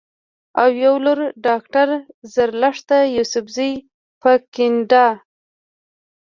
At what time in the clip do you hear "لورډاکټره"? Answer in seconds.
1.05-1.97